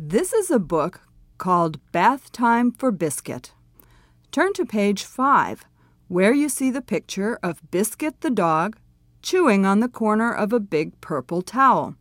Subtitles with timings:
[0.00, 1.00] This is a book
[1.38, 3.52] called Bath Time for Biscuit.
[4.30, 5.64] Turn to page 5,
[6.06, 8.76] where you see the picture of Biscuit the dog
[9.22, 11.96] chewing on the corner of a big purple towel.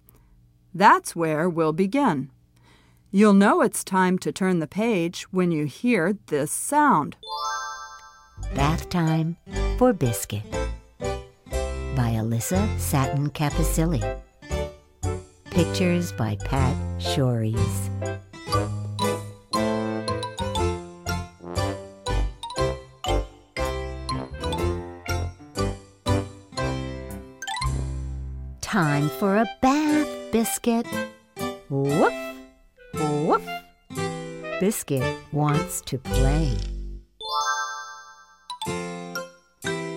[0.76, 2.30] That's where we'll begin.
[3.10, 7.16] You'll know it's time to turn the page when you hear this sound.
[8.54, 9.38] Bath Time
[9.80, 10.44] for Biscuit
[11.00, 14.22] by Alyssa Satin Capucilli.
[15.58, 17.90] Pictures by Pat Schories.
[28.62, 30.86] Time for a bath, Biscuit.
[31.72, 32.14] Woof,
[32.94, 33.44] woof.
[34.60, 36.56] Biscuit wants to play.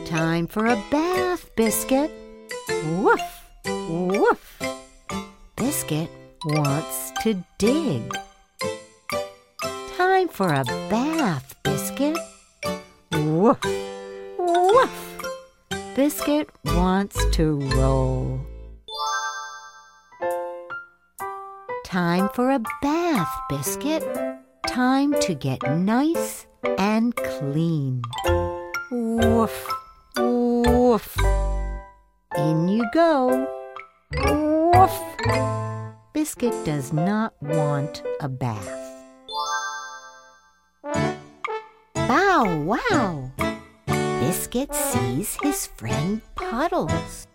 [0.07, 2.11] Time for a bath, Biscuit.
[2.87, 3.40] Woof.
[6.45, 8.03] Wants to dig.
[9.97, 12.17] Time for a bath, Biscuit.
[13.13, 13.59] Woof,
[14.39, 15.23] woof.
[15.95, 18.41] Biscuit wants to roll.
[21.85, 24.05] Time for a bath, Biscuit.
[24.67, 26.47] Time to get nice
[26.79, 28.03] and clean.
[28.91, 29.67] Woof,
[30.17, 31.17] woof.
[32.37, 33.47] In you go.
[34.25, 35.60] Woof.
[36.21, 38.69] Biscuit does not want a bath.
[41.95, 43.33] Bow wow!
[43.87, 47.27] Biscuit sees his friend Puddles.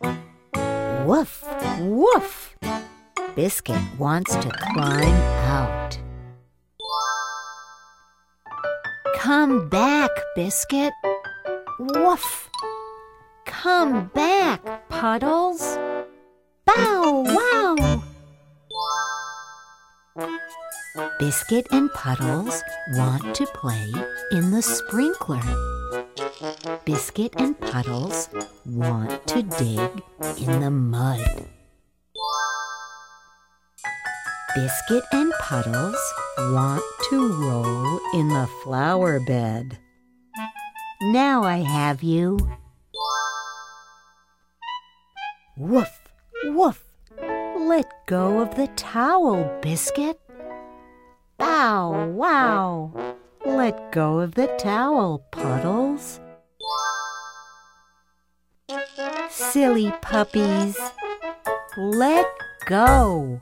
[1.03, 1.44] Woof,
[1.80, 2.56] woof!
[3.36, 5.19] Biscuit wants to climb
[5.50, 5.97] out.
[9.16, 10.94] Come back, Biscuit.
[11.80, 12.52] Woof!
[13.47, 15.75] Come back, Puddles.
[16.67, 17.54] Bow wow!
[21.19, 23.91] Biscuit and Puddles want to play
[24.31, 25.41] in the sprinkler.
[26.85, 28.29] Biscuit and Puddles
[28.66, 29.79] want to dig
[30.38, 31.19] in the mud.
[34.56, 39.77] Biscuit and Puddles want to roll in the flower bed.
[41.01, 42.39] Now I have you.
[45.57, 45.91] Woof,
[46.45, 46.81] woof.
[47.19, 50.19] Let go of the towel, Biscuit.
[51.38, 53.16] Bow wow.
[53.46, 56.19] Let go of the towel, Puddles.
[59.29, 60.78] Silly puppies.
[61.78, 62.25] Let
[62.66, 63.41] go.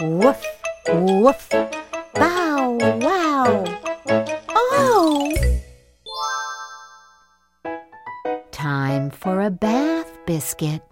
[0.00, 0.44] Woof,
[0.88, 1.48] woof,
[2.14, 3.64] bow, wow.
[4.50, 5.32] Oh!
[8.50, 10.82] Time for a bath, Biscuit.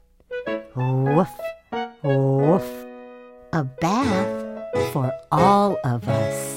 [0.76, 1.30] Woof,
[2.02, 2.79] woof.
[3.60, 6.49] A bath for all of us.